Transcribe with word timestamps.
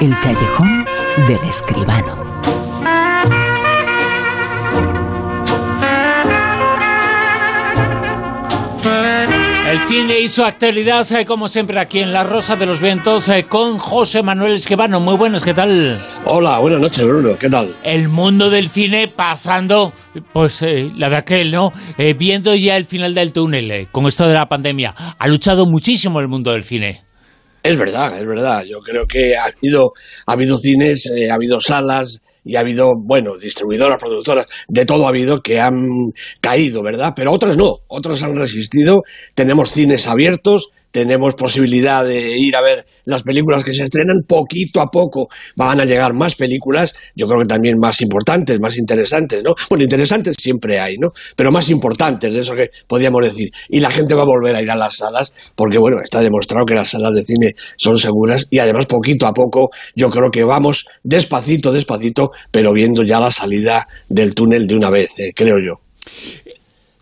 El 0.00 0.10
callejón 0.20 0.84
del 1.26 1.48
escribano. 1.48 2.16
El 9.70 9.88
cine 9.88 10.20
hizo 10.20 10.44
actualidad, 10.44 11.10
eh, 11.12 11.24
como 11.24 11.48
siempre, 11.48 11.80
aquí 11.80 12.00
en 12.00 12.12
La 12.12 12.24
Rosa 12.24 12.56
de 12.56 12.66
los 12.66 12.80
Vientos 12.80 13.28
eh, 13.28 13.44
con 13.44 13.78
José 13.78 14.22
Manuel 14.22 14.52
Esquivano. 14.52 15.00
Muy 15.00 15.16
buenas, 15.16 15.42
¿qué 15.42 15.54
tal? 15.54 16.00
Hola, 16.26 16.58
buenas 16.58 16.80
noches, 16.80 17.06
Bruno. 17.06 17.38
¿Qué 17.38 17.48
tal? 17.48 17.68
El 17.82 18.08
mundo 18.08 18.50
del 18.50 18.68
cine 18.68 19.08
pasando, 19.08 19.92
pues 20.32 20.62
eh, 20.62 20.92
la 20.94 21.08
verdad 21.08 21.24
que 21.24 21.44
no, 21.46 21.72
viendo 22.18 22.54
ya 22.54 22.76
el 22.76 22.84
final 22.84 23.14
del 23.14 23.32
túnel 23.32 23.88
con 23.90 24.06
esto 24.06 24.28
de 24.28 24.34
la 24.34 24.48
pandemia. 24.48 24.94
Ha 25.18 25.26
luchado 25.26 25.66
muchísimo 25.66 26.20
el 26.20 26.28
mundo 26.28 26.52
del 26.52 26.62
cine. 26.62 27.05
Es 27.66 27.76
verdad, 27.76 28.16
es 28.16 28.26
verdad. 28.26 28.64
Yo 28.64 28.80
creo 28.80 29.06
que 29.06 29.36
ha 29.36 29.46
habido, 29.46 29.92
ha 30.26 30.32
habido 30.32 30.56
cines, 30.56 31.10
ha 31.30 31.34
habido 31.34 31.60
salas, 31.60 32.20
y 32.44 32.54
ha 32.54 32.60
habido, 32.60 32.92
bueno, 32.96 33.36
distribuidoras, 33.36 33.98
productoras, 33.98 34.46
de 34.68 34.86
todo 34.86 35.06
ha 35.06 35.08
habido 35.08 35.42
que 35.42 35.60
han 35.60 35.84
caído, 36.40 36.80
¿verdad? 36.84 37.12
Pero 37.16 37.32
otras 37.32 37.56
no, 37.56 37.78
otras 37.88 38.22
han 38.22 38.36
resistido. 38.36 39.02
Tenemos 39.34 39.72
cines 39.72 40.06
abiertos, 40.06 40.70
tenemos 40.90 41.34
posibilidad 41.34 42.04
de 42.04 42.38
ir 42.38 42.56
a 42.56 42.62
ver 42.62 42.86
las 43.04 43.22
películas 43.22 43.64
que 43.64 43.72
se 43.72 43.84
estrenan, 43.84 44.22
poquito 44.26 44.80
a 44.80 44.86
poco 44.86 45.28
van 45.54 45.80
a 45.80 45.84
llegar 45.84 46.14
más 46.14 46.34
películas, 46.34 46.94
yo 47.14 47.26
creo 47.26 47.40
que 47.40 47.46
también 47.46 47.78
más 47.78 48.00
importantes, 48.00 48.58
más 48.60 48.76
interesantes, 48.78 49.42
¿no? 49.44 49.54
Bueno, 49.68 49.84
interesantes 49.84 50.36
siempre 50.40 50.80
hay, 50.80 50.96
¿no? 50.98 51.12
Pero 51.36 51.52
más 51.52 51.68
importantes, 51.70 52.32
de 52.32 52.40
eso 52.40 52.54
que 52.54 52.70
podríamos 52.86 53.22
decir. 53.22 53.50
Y 53.68 53.80
la 53.80 53.90
gente 53.90 54.14
va 54.14 54.22
a 54.22 54.26
volver 54.26 54.56
a 54.56 54.62
ir 54.62 54.70
a 54.70 54.76
las 54.76 54.96
salas, 54.96 55.32
porque 55.54 55.78
bueno, 55.78 55.98
está 56.02 56.20
demostrado 56.20 56.66
que 56.66 56.74
las 56.74 56.90
salas 56.90 57.12
de 57.14 57.22
cine 57.22 57.54
son 57.76 57.98
seguras 57.98 58.46
y 58.50 58.58
además 58.58 58.86
poquito 58.86 59.26
a 59.26 59.32
poco 59.32 59.70
yo 59.94 60.10
creo 60.10 60.30
que 60.30 60.44
vamos 60.44 60.86
despacito, 61.02 61.72
despacito, 61.72 62.30
pero 62.50 62.72
viendo 62.72 63.02
ya 63.02 63.20
la 63.20 63.30
salida 63.30 63.86
del 64.08 64.34
túnel 64.34 64.66
de 64.66 64.76
una 64.76 64.90
vez, 64.90 65.18
eh, 65.18 65.32
creo 65.34 65.58
yo. 65.58 65.80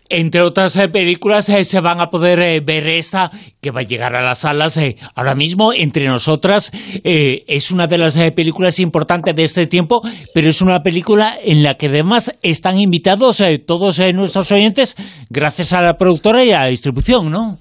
Entre 0.09 0.41
otras 0.41 0.75
eh, 0.75 0.87
películas 0.87 1.49
eh, 1.49 1.65
se 1.65 1.79
van 1.79 1.99
a 1.99 2.09
poder 2.09 2.39
eh, 2.39 2.59
ver 2.59 2.87
esta 2.87 3.31
que 3.59 3.71
va 3.71 3.79
a 3.79 3.83
llegar 3.83 4.15
a 4.15 4.21
las 4.21 4.39
salas 4.39 4.79
ahora 5.15 5.33
mismo 5.33 5.73
entre 5.73 6.05
nosotras. 6.05 6.71
es 7.03 7.71
una 7.71 7.87
de 7.87 7.97
las 7.97 8.15
películas 8.33 8.79
importantes 8.79 9.35
de 9.35 9.43
este 9.43 9.65
tiempo, 9.65 10.03
pero 10.35 10.49
es 10.49 10.61
una 10.61 10.83
película 10.83 11.35
en 11.43 11.63
la 11.63 11.73
que 11.73 11.87
además 11.87 12.35
están 12.43 12.79
invitados 12.79 13.41
todos 13.65 13.97
nuestros 14.13 14.51
oyentes 14.51 14.95
gracias 15.31 15.73
a 15.73 15.81
la 15.81 15.97
productora 15.97 16.45
y 16.45 16.51
a 16.51 16.59
la 16.59 16.67
distribución, 16.67 17.31
¿no? 17.31 17.57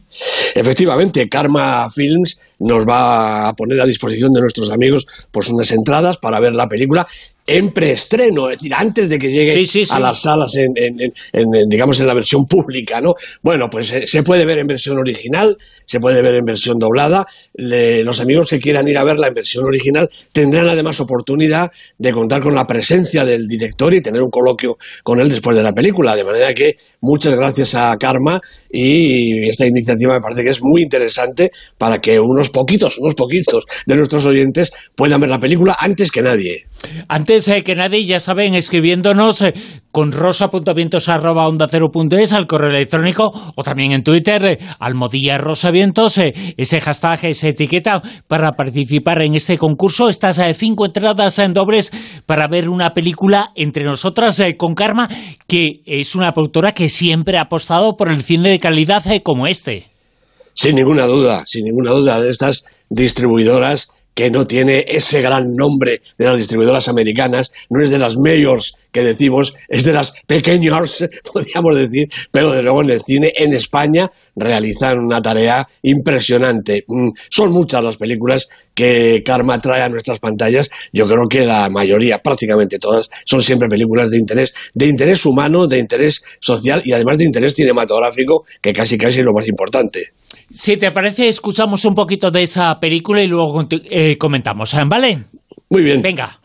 Efectivamente, 0.55 1.29
Karma 1.31 1.91
Films 1.91 2.39
nos 2.59 2.87
va 2.87 3.49
a 3.49 3.55
poner 3.55 3.81
a 3.81 3.87
disposición 3.87 4.33
de 4.35 4.43
nuestros 4.43 4.71
amigos 4.71 5.07
pues 5.31 5.49
unas 5.49 5.71
entradas 5.73 6.19
para 6.19 6.39
ver 6.39 6.55
la 6.55 6.69
película 6.69 7.07
en 7.47 7.73
preestreno, 7.73 8.51
es 8.51 8.59
decir, 8.59 8.73
antes 8.75 9.09
de 9.09 9.19
que 9.19 9.31
llegue 9.31 9.67
a 9.91 10.01
las 10.01 10.23
salas, 10.23 10.55
en, 10.55 10.75
digamos, 11.69 12.01
en 12.01 12.07
la 12.07 12.15
versión 12.15 12.47
pública, 12.47 13.01
¿no? 13.01 13.15
Bueno, 13.43 13.69
pues 13.69 13.93
eh, 13.93 14.07
se 14.07 14.23
puede 14.23 14.47
ver 14.47 14.59
en 14.59 14.67
versión 14.67 14.99
original, 14.99 15.59
se 15.85 16.01
puede 16.01 16.23
ver 16.23 16.37
en 16.37 16.45
versión 16.45 16.79
doblada. 16.79 17.27
los 17.55 18.21
amigos 18.21 18.49
que 18.49 18.59
quieran 18.59 18.89
ir 18.89 18.97
a 18.97 19.05
verla 19.05 19.29
en 19.29 19.35
versión 19.35 19.65
original 19.67 20.09
tendrán 20.33 20.69
además 20.69 21.01
oportunidad 21.01 21.71
de 21.99 22.13
contar 22.13 22.43
con 22.43 22.55
la 22.55 22.67
presencia 22.67 23.25
del 23.27 23.47
director 23.47 23.93
y 23.93 24.01
tener 24.01 24.23
un 24.23 24.31
coloquio 24.31 24.79
con 25.03 25.21
él 25.21 25.29
después 25.29 25.57
de 25.57 25.63
la 25.63 25.73
película. 25.73 26.17
De 26.17 26.25
manera 26.25 26.55
que 26.55 26.77
muchas 27.01 27.35
gracias 27.35 27.75
a 27.75 27.95
Karma 27.99 28.41
y 28.71 29.49
esta 29.49 29.67
iniciativa 29.67 30.15
me 30.15 30.21
parece 30.21 30.45
que 30.45 30.51
es 30.51 30.63
muy 30.63 30.83
interesante 30.83 31.53
para 31.77 32.01
que 32.01 32.19
unos 32.19 32.51
poquitos, 32.51 32.99
unos 32.99 33.15
poquitos 33.15 33.65
de 33.87 33.97
nuestros 33.97 34.25
oyentes 34.25 34.73
puedan 34.97 35.21
ver 35.21 35.31
la 35.31 35.39
película 35.41 35.77
antes 35.79 36.11
que 36.11 36.23
nadie. 36.23 36.65
Antes 37.09 37.49
eh, 37.49 37.65
que 37.65 37.75
nadie, 37.75 38.05
ya 38.05 38.21
saben, 38.21 38.55
escribiéndonos 38.55 39.41
eh, 39.43 39.55
con 39.93 40.13
rosa.vientos.onda0.es 40.13 42.33
al 42.33 42.47
correo 42.47 42.71
electrónico 42.71 43.33
o 43.55 43.63
también 43.63 43.93
en 43.93 44.05
Twitter, 44.05 44.45
eh, 44.45 44.59
rosavientos, 45.39 46.19
ese 46.19 46.81
hashtag, 46.81 47.25
esa 47.27 47.49
etiqueta 47.49 48.03
para 48.27 48.57
participar 48.57 49.21
en 49.23 49.35
este 49.35 49.59
concurso. 49.59 50.09
Estas 50.09 50.41
cinco 50.57 50.87
entradas 50.87 51.39
en 51.39 51.53
dobles 51.55 51.93
para 52.27 52.49
ver 52.49 52.69
una 52.69 52.95
película 52.95 53.53
entre 53.55 53.85
nosotras 53.85 54.43
con 54.57 54.75
Karma, 54.75 55.09
que 55.47 55.83
es 55.87 56.15
una 56.15 56.35
productora 56.35 56.73
que 56.73 56.89
siempre 56.89 57.39
ha 57.39 57.43
apostado 57.43 57.97
por 57.97 58.11
el 58.11 58.23
cine 58.23 58.49
de 58.49 58.61
calidad 58.61 59.05
como 59.23 59.47
este. 59.47 59.91
Sin 60.55 60.77
ninguna 60.77 61.07
duda, 61.07 61.45
sin 61.47 61.65
ninguna 61.65 61.91
duda, 61.91 62.21
de 62.21 62.31
estas 62.31 62.65
distribuidoras 62.89 63.89
que 64.15 64.31
no 64.31 64.47
tiene 64.47 64.85
ese 64.89 65.21
gran 65.21 65.55
nombre 65.55 66.01
de 66.17 66.25
las 66.25 66.39
distribuidoras 66.39 66.89
americanas, 66.89 67.51
no 67.69 67.83
es 67.83 67.91
de 67.91 67.99
las 67.99 68.17
mayors 68.17 68.75
que 68.93 69.03
decimos, 69.03 69.55
es 69.69 69.85
de 69.85 69.93
las 69.93 70.13
pequeñas, 70.27 71.05
podríamos 71.33 71.77
decir, 71.77 72.09
pero 72.31 72.53
de 72.53 72.63
luego 72.63 72.83
en 72.83 72.91
el 72.91 73.03
cine 73.03 73.33
en 73.37 73.53
España 73.53 74.11
realizan 74.37 74.99
una 75.01 75.21
tarea 75.21 75.67
impresionante. 75.83 76.85
Mm, 76.87 77.11
son 77.29 77.51
muchas 77.51 77.85
las 77.85 77.97
películas 77.97 78.49
que 78.73 79.23
Karma 79.25 79.61
trae 79.61 79.83
a 79.83 79.89
nuestras 79.89 80.21
pantallas, 80.21 80.71
yo 80.93 81.07
creo 81.07 81.29
que 81.29 81.45
la 81.45 81.69
mayoría, 81.69 82.23
prácticamente 82.23 82.79
todas, 82.79 83.11
son 83.25 83.43
siempre 83.43 83.69
películas 83.69 84.11
de 84.11 84.19
interés, 84.19 84.55
de 84.75 84.87
interés 84.87 85.27
humano, 85.27 85.67
de 85.67 85.79
interés 85.79 86.23
social 86.41 86.83
y 86.85 86.93
además 86.93 87.19
de 87.19 87.25
interés 87.25 87.55
cinematográfico, 87.55 88.45
que 88.61 88.73
casi 88.73 88.97
casi 88.97 89.19
es 89.21 89.25
lo 89.25 89.33
más 89.33 89.49
importante. 89.49 90.13
Si 90.57 90.77
te 90.77 90.93
parece, 90.93 91.29
escuchamos 91.29 91.85
un 91.85 91.97
poquito 91.97 92.31
de 92.31 92.45
esa 92.45 92.79
película 92.79 93.21
y 93.21 93.27
luego 93.27 93.67
eh, 93.91 94.17
comentamos, 94.17 94.73
¿eh? 94.75 94.85
¿vale? 94.87 95.25
Muy 95.69 95.83
bien. 95.83 96.01
Venga. 96.01 96.39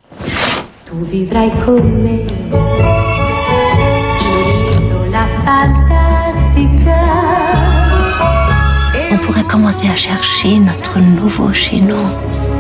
On 9.11 9.17
pourrait 9.25 9.47
commencer 9.47 9.87
à 9.87 9.95
chercher 9.95 10.57
notre 10.57 10.99
nouveau 10.99 11.53
chez 11.53 11.79
nous. 11.79 12.03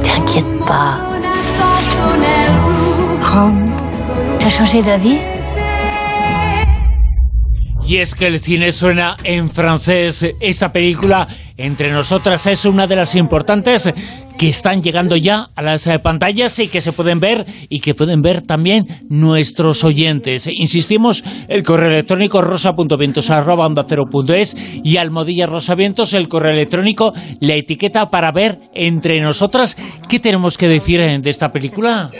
T'inquiète 0.03 0.45
pas. 0.67 0.99
Rome, 3.23 3.65
t'as 4.39 4.49
changé 4.49 4.83
d'avis 4.83 5.17
y 7.89 7.97
es 7.97 8.13
que 8.13 8.27
el 8.27 8.39
cine 8.39 8.71
suena 8.71 9.17
en 9.23 9.49
francés. 9.49 10.23
Esta 10.39 10.71
película, 10.71 11.27
entre 11.57 11.91
nosotras, 11.91 12.45
es 12.45 12.65
una 12.65 12.85
de 12.85 12.95
las 12.95 13.15
importantes 13.15 13.91
que 14.37 14.47
están 14.47 14.83
llegando 14.83 15.17
ya 15.17 15.49
a 15.55 15.63
las 15.63 15.87
eh, 15.87 15.97
pantallas 15.97 16.59
y 16.59 16.67
que 16.67 16.81
se 16.81 16.93
pueden 16.93 17.19
ver 17.19 17.47
y 17.67 17.79
que 17.79 17.95
pueden 17.95 18.21
ver 18.21 18.43
también 18.43 18.85
nuestros 19.09 19.83
oyentes. 19.83 20.45
Insistimos, 20.45 21.23
el 21.47 21.63
correo 21.63 21.89
electrónico 21.89 22.43
rosa.vientos.es 22.43 24.55
y 24.83 24.97
almodilla 24.97 25.47
rosavientos, 25.47 26.13
el 26.13 26.27
correo 26.27 26.51
electrónico, 26.51 27.11
la 27.39 27.55
etiqueta 27.55 28.11
para 28.11 28.31
ver 28.31 28.59
entre 28.75 29.19
nosotras. 29.19 29.75
¿Qué 30.07 30.19
tenemos 30.19 30.59
que 30.59 30.67
decir 30.67 31.01
eh, 31.01 31.17
de 31.19 31.29
esta 31.31 31.51
película? 31.51 32.11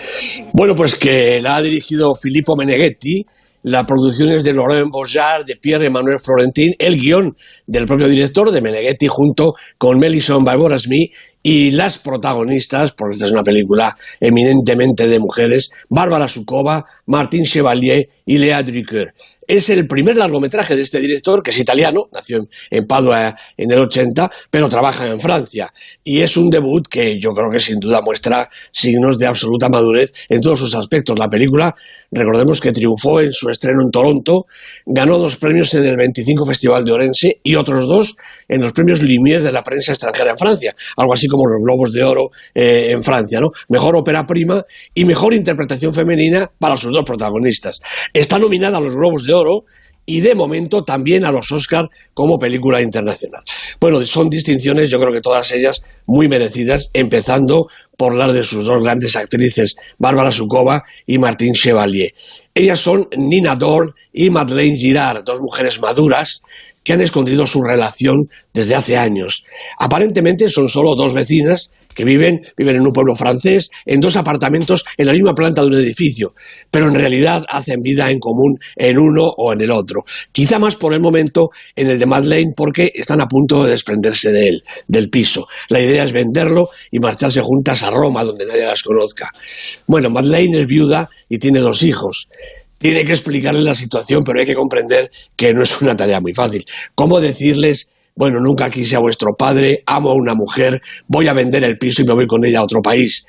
Bueno, 0.51 0.73
pues 0.73 0.95
que 0.95 1.39
la 1.43 1.57
ha 1.57 1.61
dirigido 1.61 2.15
Filippo 2.15 2.55
Meneghetti 2.55 3.23
la 3.63 3.85
producción 3.85 4.29
es 4.29 4.43
de 4.43 4.53
Laurent 4.53 4.89
Bourgeard, 4.91 5.45
de 5.45 5.55
Pierre-Emmanuel 5.55 6.19
Florentin, 6.19 6.73
el 6.79 6.99
guion 6.99 7.35
del 7.67 7.85
propio 7.85 8.07
director, 8.07 8.51
de 8.51 8.61
Meneghetti, 8.61 9.07
junto 9.07 9.55
con 9.77 9.99
Melison 9.99 10.43
Barbara 10.43 10.79
Smith 10.79 11.11
y 11.41 11.71
las 11.71 11.97
protagonistas, 11.97 12.91
porque 12.93 13.13
esta 13.13 13.25
es 13.25 13.31
una 13.31 13.43
película 13.43 13.97
eminentemente 14.19 15.07
de 15.07 15.19
mujeres, 15.19 15.71
Bárbara 15.87 16.27
Sukova, 16.27 16.85
Martín 17.05 17.45
Chevalier 17.45 18.09
y 18.25 18.37
Lea 18.37 18.61
Drucker. 18.61 19.13
Es 19.47 19.67
el 19.71 19.87
primer 19.87 20.15
largometraje 20.15 20.75
de 20.75 20.83
este 20.83 20.99
director, 20.99 21.41
que 21.41 21.49
es 21.49 21.57
italiano, 21.57 22.07
nació 22.13 22.47
en 22.69 22.85
Padua 22.85 23.35
en 23.57 23.71
el 23.71 23.79
80, 23.79 24.29
pero 24.51 24.69
trabaja 24.69 25.07
en 25.07 25.19
Francia. 25.19 25.73
Y 26.03 26.19
es 26.19 26.37
un 26.37 26.51
debut 26.51 26.87
que 26.87 27.19
yo 27.19 27.31
creo 27.31 27.49
que 27.49 27.59
sin 27.59 27.79
duda 27.79 28.01
muestra 28.03 28.47
signos 28.71 29.17
de 29.17 29.25
absoluta 29.25 29.67
madurez 29.67 30.13
en 30.29 30.39
todos 30.41 30.59
sus 30.59 30.75
aspectos. 30.75 31.17
La 31.17 31.29
película, 31.29 31.73
recordemos 32.11 32.61
que 32.61 32.71
triunfó 32.71 33.21
en 33.21 33.33
su 33.33 33.49
estreno 33.49 33.81
en 33.81 33.89
Toronto, 33.89 34.45
ganó 34.85 35.17
dos 35.17 35.37
premios 35.37 35.73
en 35.73 35.87
el 35.87 35.97
25 35.97 36.45
Festival 36.45 36.85
de 36.85 36.91
Orense 36.91 37.39
y 37.41 37.55
otros 37.55 37.87
dos 37.87 38.15
en 38.47 38.61
los 38.61 38.71
premios 38.71 39.01
Lumière 39.01 39.41
de 39.41 39.51
la 39.51 39.63
prensa 39.63 39.93
extranjera 39.93 40.29
en 40.29 40.37
Francia, 40.37 40.75
algo 40.95 41.13
así 41.13 41.27
como 41.29 41.47
los 41.47 41.63
Globos 41.63 41.93
de 41.93 42.03
Oro 42.03 42.31
eh, 42.53 42.89
en 42.91 43.03
Francia, 43.03 43.39
¿no? 43.39 43.51
Mejor 43.69 43.95
ópera 43.95 44.25
prima 44.25 44.65
y 44.93 45.05
mejor 45.05 45.33
interpretación 45.33 45.93
femenina 45.93 46.51
para 46.59 46.77
sus 46.77 46.91
dos 46.91 47.03
protagonistas. 47.05 47.79
Está 48.13 48.39
nominada 48.39 48.77
a 48.77 48.81
los 48.81 48.95
Globos 48.95 49.25
de 49.25 49.33
Oro 49.33 49.65
y 50.09 50.21
de 50.21 50.33
momento 50.33 50.83
también 50.83 51.23
a 51.23 51.31
los 51.31 51.51
Oscar 51.51 51.87
como 52.15 52.39
película 52.39 52.81
internacional. 52.81 53.43
Bueno, 53.79 54.03
son 54.07 54.27
distinciones, 54.27 54.89
yo 54.89 54.99
creo 54.99 55.13
que 55.13 55.21
todas 55.21 55.51
ellas 55.51 55.83
muy 56.07 56.27
merecidas, 56.27 56.89
empezando 56.93 57.67
por 57.95 58.15
las 58.15 58.33
de 58.33 58.43
sus 58.43 58.65
dos 58.65 58.81
grandes 58.81 59.15
actrices, 59.15 59.75
Bárbara 59.99 60.31
Sukova 60.31 60.83
y 61.05 61.19
Martín 61.19 61.53
Chevalier. 61.53 62.15
Ellas 62.55 62.79
son 62.79 63.07
Nina 63.15 63.55
Dorn 63.55 63.93
y 64.11 64.31
Madeleine 64.31 64.77
Girard, 64.77 65.23
dos 65.23 65.41
mujeres 65.41 65.79
maduras 65.79 66.41
que 66.89 66.93
han 66.93 67.01
escondido 67.01 67.45
su 67.45 67.61
relación 67.61 68.31
desde 68.51 68.73
hace 68.73 68.97
años. 68.97 69.43
Aparentemente 69.77 70.49
son 70.49 70.69
solo 70.69 70.95
dos 70.95 71.13
vecinas 71.13 71.69
que 71.93 72.03
viven, 72.03 72.41
viven 72.57 72.77
en 72.77 72.81
un 72.81 72.93
pueblo 72.93 73.13
francés, 73.13 73.69
en 73.85 73.99
dos 73.99 74.15
apartamentos 74.15 74.83
en 74.97 75.05
la 75.05 75.13
misma 75.13 75.35
planta 75.35 75.61
de 75.61 75.67
un 75.67 75.75
edificio, 75.75 76.33
pero 76.71 76.87
en 76.87 76.95
realidad 76.95 77.45
hacen 77.47 77.81
vida 77.83 78.09
en 78.09 78.17
común 78.17 78.57
en 78.75 78.97
uno 78.97 79.27
o 79.37 79.53
en 79.53 79.61
el 79.61 79.69
otro. 79.69 80.01
Quizá 80.31 80.57
más 80.57 80.77
por 80.77 80.95
el 80.95 80.99
momento 80.99 81.51
en 81.75 81.91
el 81.91 81.99
de 81.99 82.07
Madeleine 82.07 82.53
porque 82.57 82.91
están 82.95 83.21
a 83.21 83.27
punto 83.27 83.63
de 83.63 83.69
desprenderse 83.69 84.31
de 84.31 84.49
él, 84.49 84.63
del 84.87 85.11
piso. 85.11 85.47
La 85.69 85.79
idea 85.79 86.03
es 86.05 86.11
venderlo 86.11 86.69
y 86.89 86.97
marcharse 86.97 87.41
juntas 87.41 87.83
a 87.83 87.91
Roma, 87.91 88.23
donde 88.23 88.47
nadie 88.47 88.65
las 88.65 88.81
conozca. 88.81 89.29
Bueno, 89.85 90.09
Madeleine 90.09 90.61
es 90.61 90.67
viuda 90.67 91.07
y 91.29 91.37
tiene 91.37 91.59
dos 91.59 91.83
hijos 91.83 92.27
tiene 92.79 93.05
que 93.05 93.11
explicarles 93.11 93.63
la 93.63 93.75
situación, 93.75 94.23
pero 94.23 94.39
hay 94.39 94.47
que 94.47 94.55
comprender 94.55 95.11
que 95.35 95.53
no 95.53 95.61
es 95.61 95.79
una 95.81 95.95
tarea 95.95 96.19
muy 96.19 96.33
fácil. 96.33 96.65
¿Cómo 96.95 97.21
decirles 97.21 97.89
bueno, 98.19 98.41
nunca 98.41 98.69
quise 98.69 98.97
a 98.97 98.99
vuestro 98.99 99.33
padre, 99.37 99.81
amo 99.85 100.09
a 100.09 100.13
una 100.13 100.33
mujer, 100.33 100.81
voy 101.07 101.29
a 101.29 101.33
vender 101.33 101.63
el 101.63 101.77
piso 101.77 102.01
y 102.01 102.05
me 102.05 102.13
voy 102.13 102.27
con 102.27 102.43
ella 102.43 102.59
a 102.59 102.63
otro 102.63 102.81
país. 102.81 103.25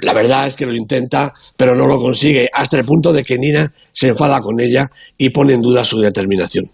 La 0.00 0.12
verdad 0.12 0.46
es 0.46 0.54
que 0.54 0.64
lo 0.64 0.74
intenta, 0.74 1.34
pero 1.56 1.74
no 1.74 1.86
lo 1.88 1.98
consigue, 1.98 2.48
hasta 2.52 2.78
el 2.78 2.84
punto 2.84 3.12
de 3.12 3.24
que 3.24 3.36
Nina 3.36 3.72
se 3.90 4.06
enfada 4.06 4.40
con 4.40 4.60
ella 4.60 4.88
y 5.16 5.30
pone 5.30 5.54
en 5.54 5.60
duda 5.60 5.84
su 5.84 5.98
determinación. 5.98 6.70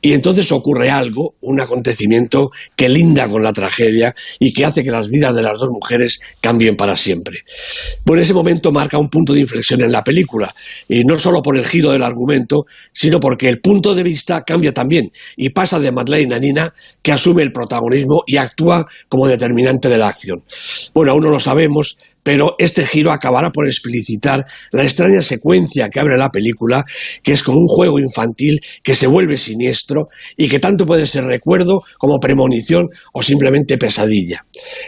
Y 0.00 0.12
entonces 0.12 0.52
ocurre 0.52 0.88
algo, 0.88 1.34
un 1.40 1.60
acontecimiento 1.60 2.50
que 2.76 2.88
linda 2.88 3.28
con 3.28 3.42
la 3.42 3.52
tragedia 3.52 4.14
y 4.38 4.52
que 4.52 4.64
hace 4.64 4.84
que 4.84 4.92
las 4.92 5.08
vidas 5.08 5.34
de 5.34 5.42
las 5.42 5.58
dos 5.58 5.68
mujeres 5.70 6.20
cambien 6.40 6.76
para 6.76 6.96
siempre. 6.96 7.40
Por 8.04 8.20
ese 8.20 8.34
momento 8.34 8.70
marca 8.70 8.98
un 8.98 9.08
punto 9.08 9.32
de 9.32 9.40
inflexión 9.40 9.82
en 9.82 9.90
la 9.90 10.04
película, 10.04 10.54
y 10.88 11.02
no 11.02 11.18
solo 11.18 11.42
por 11.42 11.56
el 11.56 11.66
giro 11.66 11.90
del 11.90 12.04
argumento, 12.04 12.66
sino 12.92 13.18
porque 13.18 13.48
el 13.48 13.60
punto 13.60 13.96
de 13.96 14.04
vista 14.04 14.42
cambia 14.42 14.72
también 14.72 15.10
y 15.36 15.50
pasa 15.50 15.80
de 15.80 15.90
Madeleine 15.90 16.36
a 16.36 16.38
Nina, 16.38 16.74
que 17.02 17.10
asume 17.10 17.42
el 17.42 17.50
protagonismo 17.50 18.22
y 18.28 18.36
actúa 18.36 18.86
como 19.08 19.26
determinante 19.26 19.88
de 19.88 19.98
la 19.98 20.06
acción. 20.06 20.44
Bueno, 20.94 21.10
aún 21.10 21.24
no 21.24 21.30
lo 21.30 21.40
sabemos, 21.40 21.98
pero 22.22 22.56
este 22.58 22.86
giro 22.86 23.10
acabará 23.10 23.50
por 23.50 23.66
explicitar 23.66 24.46
la 24.72 24.84
extraña 24.84 25.22
secuencia 25.22 25.88
que 25.88 26.00
abre 26.00 26.16
la 26.16 26.30
película, 26.30 26.84
que 27.22 27.32
es 27.32 27.42
como 27.42 27.58
un 27.58 27.68
juego 27.68 27.98
infantil 27.98 28.60
que 28.82 28.94
se 28.94 29.06
vuelve 29.06 29.36
siniestro 29.36 30.08
y 30.36 30.48
que 30.48 30.60
tanto 30.60 30.86
puede 30.86 31.06
ser 31.06 31.24
recuerdo 31.24 31.82
como 31.98 32.20
premonición 32.20 32.88
o 33.12 33.22
simplemente 33.22 33.78
pesadilla. 33.78 34.44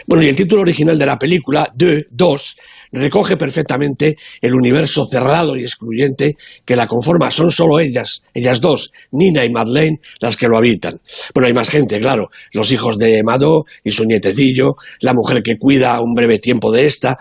Bueno, 0.07 0.23
y 0.23 0.27
el 0.27 0.35
título 0.35 0.61
original 0.61 0.97
de 0.97 1.05
la 1.05 1.19
película, 1.19 1.71
De, 1.75 2.07
Dos, 2.09 2.55
recoge 2.93 3.37
perfectamente 3.37 4.17
el 4.41 4.53
universo 4.53 5.05
cerrado 5.05 5.57
y 5.57 5.63
excluyente 5.63 6.37
que 6.63 6.75
la 6.75 6.87
conforma. 6.87 7.31
Son 7.31 7.51
solo 7.51 7.79
ellas, 7.79 8.21
ellas 8.33 8.61
dos, 8.61 8.91
Nina 9.11 9.43
y 9.43 9.49
Madeleine, 9.49 9.99
las 10.19 10.37
que 10.37 10.47
lo 10.47 10.57
habitan. 10.57 11.01
Bueno, 11.33 11.47
hay 11.47 11.53
más 11.53 11.69
gente, 11.69 11.99
claro, 11.99 12.29
los 12.53 12.71
hijos 12.71 12.97
de 12.97 13.23
Mado 13.23 13.65
y 13.83 13.91
su 13.91 14.05
nietecillo, 14.05 14.75
la 15.01 15.13
mujer 15.13 15.41
que 15.43 15.57
cuida 15.57 15.99
un 15.99 16.13
breve 16.13 16.39
tiempo 16.39 16.71
de 16.71 16.85
esta, 16.85 17.17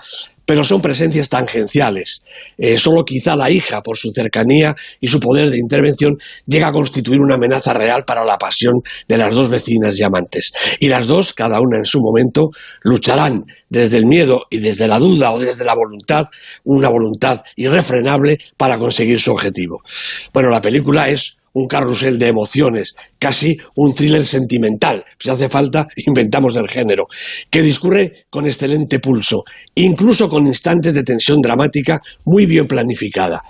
pero 0.52 0.64
son 0.64 0.82
presencias 0.82 1.31
tangenciales. 1.31 2.20
Eh, 2.58 2.76
solo 2.76 3.06
quizá 3.06 3.34
la 3.34 3.50
hija, 3.50 3.81
por 3.81 3.96
su 3.96 4.10
cercanía 4.10 4.76
y 5.00 5.08
su 5.08 5.19
poder 5.19 5.49
de 5.49 5.56
intervención, 5.56 6.19
llega 6.44 6.69
a 6.69 6.72
constituir 6.72 7.20
una 7.20 7.37
amenaza 7.37 7.72
real 7.72 8.04
para 8.04 8.22
la 8.22 8.37
pasión 8.37 8.82
de 9.08 9.16
las 9.16 9.34
dos 9.34 9.49
vecinas 9.49 9.99
y 9.99 10.02
amantes. 10.02 10.52
Y 10.78 10.90
las 10.90 11.06
dos, 11.06 11.32
cada 11.32 11.58
una 11.58 11.78
en 11.78 11.87
su 11.87 12.02
momento, 12.02 12.50
lucharán 12.82 13.46
desde 13.70 13.96
el 13.96 14.04
miedo 14.04 14.43
y 14.50 14.58
desde 14.58 14.88
la 14.88 14.99
duda 14.99 15.32
o 15.32 15.38
desde 15.38 15.64
la 15.64 15.72
voluntad, 15.75 16.26
una 16.64 16.90
voluntad 16.90 17.40
irrefrenable 17.56 18.37
para 18.58 18.76
conseguir 18.76 19.20
su 19.20 19.32
objetivo. 19.32 19.81
Bueno, 20.34 20.50
la 20.50 20.60
película 20.60 21.08
es 21.08 21.38
un 21.52 21.66
carrusel 21.66 22.19
de 22.19 22.28
emociones, 22.28 22.94
casi 23.19 23.58
un 23.75 23.94
thriller 23.94 24.26
sentimental. 24.26 25.04
Si 25.19 25.31
hace 25.31 25.49
falta, 25.49 25.88
inventamos 26.06 26.56
el 26.56 26.69
género, 26.69 27.08
que 27.50 27.62
discurre 27.62 28.26
con 28.31 28.46
excelente 28.46 28.99
pulso, 28.99 29.44
incluso 29.75 30.28
con 30.28 30.46
instantes 30.46 30.94
de 30.94 31.02
tensión 31.02 31.40
dramática 31.40 32.00
muy 32.25 32.46
bien 32.46 32.66
planificada. 32.66 33.43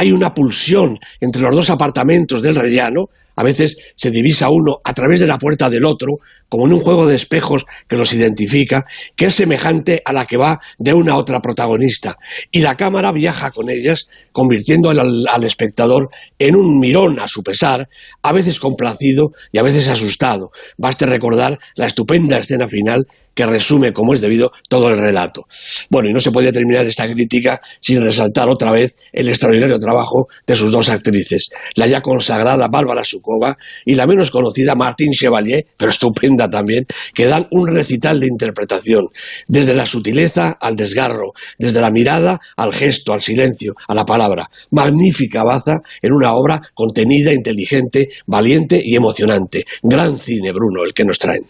Hay 0.00 0.12
una 0.12 0.32
pulsión 0.32 0.98
entre 1.20 1.42
los 1.42 1.54
dos 1.54 1.68
apartamentos 1.68 2.40
del 2.40 2.54
rellano, 2.54 3.10
a 3.36 3.42
veces 3.42 3.76
se 3.96 4.10
divisa 4.10 4.48
uno 4.48 4.80
a 4.82 4.94
través 4.94 5.20
de 5.20 5.26
la 5.26 5.36
puerta 5.36 5.68
del 5.68 5.84
otro, 5.84 6.20
como 6.48 6.64
en 6.64 6.72
un 6.72 6.80
juego 6.80 7.06
de 7.06 7.16
espejos 7.16 7.66
que 7.86 7.98
los 7.98 8.14
identifica, 8.14 8.86
que 9.14 9.26
es 9.26 9.34
semejante 9.34 10.00
a 10.06 10.14
la 10.14 10.24
que 10.24 10.38
va 10.38 10.58
de 10.78 10.94
una 10.94 11.12
a 11.12 11.16
otra 11.18 11.42
protagonista. 11.42 12.16
Y 12.50 12.60
la 12.60 12.78
cámara 12.78 13.12
viaja 13.12 13.50
con 13.50 13.68
ellas, 13.68 14.08
convirtiendo 14.32 14.88
al, 14.88 15.28
al 15.28 15.44
espectador 15.44 16.08
en 16.38 16.56
un 16.56 16.80
mirón 16.80 17.20
a 17.20 17.28
su 17.28 17.42
pesar, 17.42 17.90
a 18.22 18.32
veces 18.32 18.58
complacido 18.58 19.32
y 19.52 19.58
a 19.58 19.62
veces 19.62 19.88
asustado. 19.88 20.50
Baste 20.78 21.04
recordar 21.04 21.58
la 21.74 21.84
estupenda 21.84 22.38
escena 22.38 22.68
final 22.68 23.06
que 23.40 23.46
resume 23.46 23.94
como 23.94 24.12
es 24.12 24.20
debido 24.20 24.52
todo 24.68 24.90
el 24.90 24.98
relato. 24.98 25.46
Bueno, 25.88 26.10
y 26.10 26.12
no 26.12 26.20
se 26.20 26.30
puede 26.30 26.52
terminar 26.52 26.84
esta 26.84 27.10
crítica 27.10 27.58
sin 27.80 28.02
resaltar 28.02 28.50
otra 28.50 28.70
vez 28.70 28.96
el 29.14 29.30
extraordinario 29.30 29.78
trabajo 29.78 30.28
de 30.46 30.56
sus 30.56 30.70
dos 30.70 30.90
actrices, 30.90 31.48
la 31.74 31.86
ya 31.86 32.02
consagrada 32.02 32.68
Bárbara 32.68 33.02
Sukova 33.02 33.56
y 33.86 33.94
la 33.94 34.06
menos 34.06 34.30
conocida 34.30 34.74
Martín 34.74 35.12
Chevalier, 35.12 35.64
pero 35.78 35.90
estupenda 35.90 36.50
también, 36.50 36.86
que 37.14 37.28
dan 37.28 37.48
un 37.50 37.74
recital 37.74 38.20
de 38.20 38.26
interpretación, 38.26 39.06
desde 39.48 39.74
la 39.74 39.86
sutileza 39.86 40.50
al 40.60 40.76
desgarro, 40.76 41.32
desde 41.58 41.80
la 41.80 41.90
mirada 41.90 42.38
al 42.58 42.74
gesto, 42.74 43.14
al 43.14 43.22
silencio, 43.22 43.74
a 43.88 43.94
la 43.94 44.04
palabra. 44.04 44.50
Magnífica 44.70 45.44
baza 45.44 45.80
en 46.02 46.12
una 46.12 46.34
obra 46.34 46.60
contenida, 46.74 47.32
inteligente, 47.32 48.10
valiente 48.26 48.82
y 48.84 48.96
emocionante. 48.96 49.64
Gran 49.82 50.18
cine, 50.18 50.52
Bruno, 50.52 50.84
el 50.84 50.92
que 50.92 51.06
nos 51.06 51.18
traen. 51.18 51.46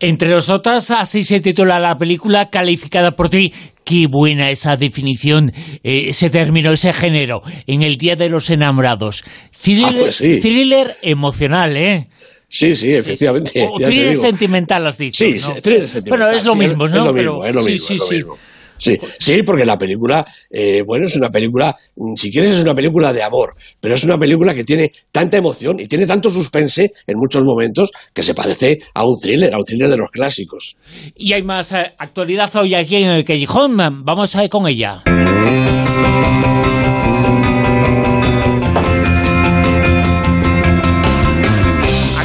Entre 0.00 0.28
nosotras, 0.28 0.90
así 0.90 1.24
se 1.24 1.40
titula 1.40 1.78
la 1.80 1.96
película 1.96 2.50
calificada 2.50 3.12
por 3.12 3.28
ti. 3.30 3.52
Qué 3.84 4.06
buena 4.08 4.50
esa 4.50 4.76
definición, 4.76 5.52
eh, 5.82 6.06
ese 6.08 6.30
término, 6.30 6.72
ese 6.72 6.92
género, 6.92 7.42
en 7.66 7.82
el 7.82 7.96
Día 7.96 8.16
de 8.16 8.28
los 8.28 8.50
Enamorados. 8.50 9.22
Thriller, 9.62 9.86
Ah, 9.88 9.98
pues 10.00 10.16
sí. 10.16 10.40
thriller 10.40 10.96
emocional, 11.02 11.76
¿eh? 11.76 12.08
Sí, 12.48 12.76
sí, 12.76 12.92
efectivamente. 12.92 13.66
O 13.70 13.78
thriller 13.78 14.16
sentimental, 14.16 14.86
has 14.86 14.98
dicho. 14.98 15.24
Sí, 15.24 15.34
¿no? 15.40 15.54
sí, 15.54 15.60
thriller 15.60 15.88
sentimental. 15.88 16.18
Bueno, 16.28 16.38
es 16.38 16.44
lo 16.44 16.54
mismo, 16.54 16.88
¿no? 16.88 16.96
Es 16.98 17.04
lo 17.04 17.14
Pero- 17.14 17.32
mismo, 17.34 17.46
es 17.46 17.54
lo 17.54 17.62
mismo, 17.62 17.86
sí, 17.86 17.94
es 17.94 18.00
lo 18.00 18.08
mismo. 18.10 18.38
Sí, 18.76 18.98
sí, 19.18 19.42
porque 19.42 19.64
la 19.64 19.78
película, 19.78 20.24
eh, 20.50 20.82
bueno, 20.82 21.06
es 21.06 21.16
una 21.16 21.30
película, 21.30 21.76
mm, 21.96 22.14
si 22.16 22.30
quieres 22.30 22.56
es 22.56 22.62
una 22.62 22.74
película 22.74 23.12
de 23.12 23.22
amor, 23.22 23.54
pero 23.80 23.94
es 23.94 24.04
una 24.04 24.18
película 24.18 24.54
que 24.54 24.64
tiene 24.64 24.90
tanta 25.12 25.36
emoción 25.36 25.80
y 25.80 25.86
tiene 25.86 26.06
tanto 26.06 26.30
suspense 26.30 26.92
en 27.06 27.18
muchos 27.18 27.44
momentos 27.44 27.90
que 28.12 28.22
se 28.22 28.34
parece 28.34 28.80
a 28.94 29.04
un 29.04 29.18
thriller, 29.20 29.54
a 29.54 29.58
un 29.58 29.64
thriller 29.64 29.90
de 29.90 29.96
los 29.96 30.10
clásicos. 30.10 30.76
Y 31.16 31.32
hay 31.32 31.42
más 31.42 31.72
eh, 31.72 31.94
actualidad 31.98 32.54
hoy 32.56 32.74
aquí 32.74 32.96
en 32.96 33.10
el 33.10 33.24
Callejón. 33.24 33.76
Vamos 34.04 34.34
a 34.36 34.44
ir 34.44 34.50
con 34.50 34.66
ella. 34.66 35.02